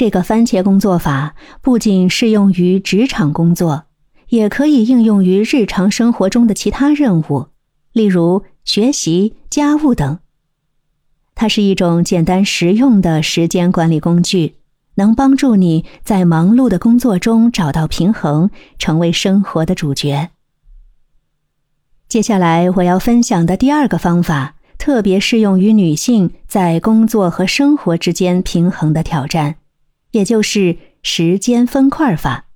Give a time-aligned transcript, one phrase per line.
[0.00, 3.84] 这个番茄工作法不仅适用于职场工作，
[4.30, 7.48] 也可以应用于日常生活中的其他任务，
[7.92, 10.20] 例如学习、家务等。
[11.34, 14.54] 它是一种简单实用的时间管理工具，
[14.94, 18.48] 能帮助你在忙碌的工作中找到平衡，
[18.78, 20.30] 成为生活的主角。
[22.08, 29.56] 接下来我要分享的第二个方法，特别适用于女性在工作和生活之间平衡的挑战。
[30.12, 32.46] 也就是时间分块法。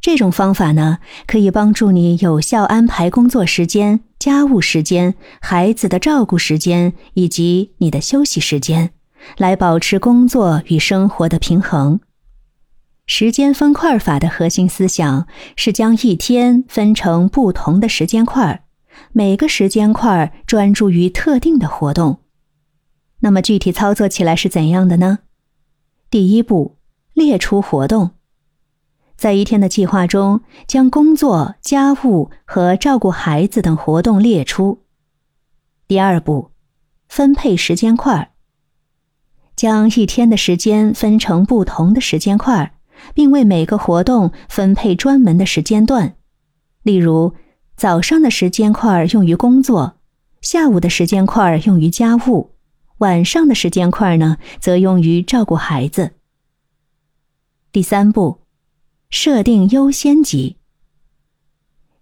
[0.00, 8.90] 这种方法呢，可以帮助你有效安排工作时间、家务时间、孩子的照顾时间以及你的休息时间，
[9.38, 12.00] 来保持工作与生活的平衡。
[13.06, 18.64] 时间分块法的核心思想是将一天分成不同的时间块，
[19.12, 22.20] 每个时间块专注于特定的活动。
[23.20, 25.20] 那么具体操作起来是怎样的呢？
[26.14, 26.76] 第一步，
[27.12, 28.10] 列出活动，
[29.16, 34.84] 在一天的计划中，将工作、家务和照顾孩子等活动列出。
[35.88, 36.52] 第二步，
[37.08, 38.32] 分配时间块，
[39.56, 42.76] 将一天的时间分成不同的时间块，
[43.12, 46.14] 并为每个活动分配专门的时间段。
[46.84, 47.34] 例如，
[47.76, 49.94] 早上的时间块用于工作，
[50.40, 52.53] 下午的时间块用于家务。
[53.04, 56.12] 晚上的时间块呢，则用于照顾孩子。
[57.70, 58.40] 第三步，
[59.10, 60.56] 设定优先级。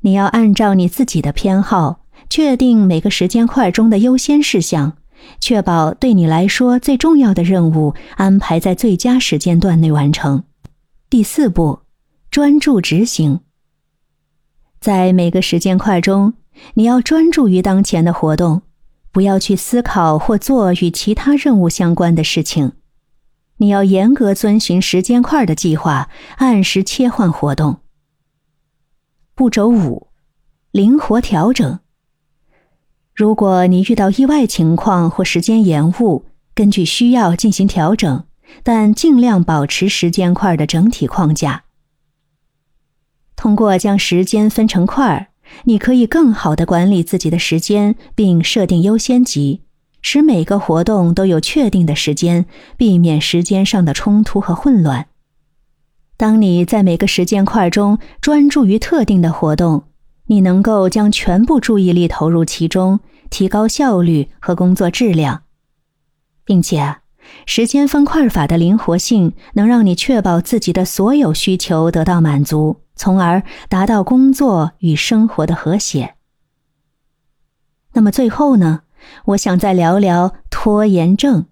[0.03, 4.97] 你要按照你自己的偏好，确定每个时间块中的优先事项，
[5.41, 10.45] 确保对你来说最重要的任务安排在最佳时间段内完成。
[11.11, 11.81] 第四步，
[12.31, 13.41] 专注执行。
[14.79, 16.35] 在每个时间块中，
[16.75, 18.63] 你要专注于当前的活动。
[19.13, 22.73] 不要去思考或做与其他任务相关的事情。
[23.59, 27.81] 你要严格遵循时间块的计划，按时切换活动。
[29.35, 30.09] 步骤五：
[30.73, 31.79] 灵活调整。
[33.15, 36.25] 如果你遇到意外情况或时间延误，
[36.55, 38.25] 根据需要进行调整，
[38.63, 41.65] 但尽量保持时间块的整体框架。
[43.37, 45.32] 通过将时间分成块儿。
[45.65, 49.61] 你可以更好的管理自己的时间，并设定优先级，
[50.01, 52.47] 使每个活动都有确定的时间，
[52.77, 55.07] 避免时间上的冲突和混乱。
[56.17, 59.85] 当你在每个时间块中专注于特定的活动，
[60.27, 65.43] 你能够将全部注意力投入其中，提高效率和工作质量，
[66.45, 66.97] 并且，
[67.45, 72.77] 时间分块法的灵活性能让你确保自己的所有需求得到满足。
[72.95, 76.15] 从而达到工作与生活的和谐。
[77.95, 78.83] 那么最后呢？
[79.27, 81.47] 我想再聊聊拖延症。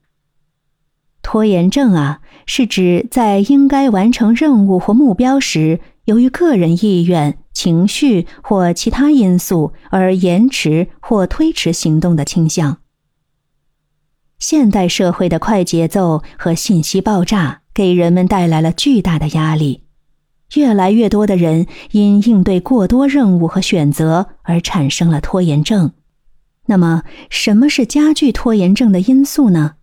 [1.22, 12.78] 拖延症啊，是指在应该完成任务或目标时，由于个人意愿、情绪或其他因素而延迟或推迟行动的倾向。
[14.38, 19.84] 现代社会的快节奏和信息爆炸，给人们带来了巨大的压力。
[20.54, 25.92] 越来越多的人因应对过多任务和选择而产生了拖延症。
[26.66, 29.74] 那么，什么是加剧拖延症的因素呢？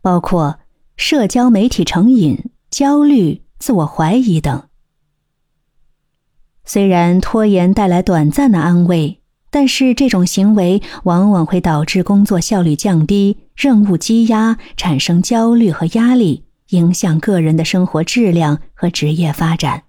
[0.00, 0.58] 包括
[0.96, 4.64] 社交媒体成瘾、焦虑、自我怀疑等。
[6.64, 9.20] 虽然拖延带来短暂的安慰，
[9.50, 16.44] 但是这种行为往往会导致工作效率降低、任务积压，产生焦虑和压力。
[16.72, 19.84] 影响个人的生活质量和职业发展。